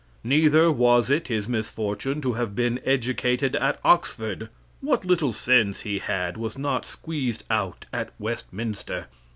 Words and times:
Neither 0.23 0.71
was 0.71 1.11
it 1.11 1.27
his 1.27 1.47
misfortune 1.47 2.21
to 2.21 2.33
have 2.33 2.55
been 2.55 2.79
educated 2.83 3.55
at 3.57 3.79
Oxford. 3.85 4.49
What 4.79 5.05
little 5.05 5.31
sense 5.31 5.81
he 5.81 5.99
had 5.99 6.37
was 6.37 6.57
not 6.57 6.87
squeezed 6.87 7.43
out 7.51 7.85
at 7.93 8.09
Westminster. 8.17 9.09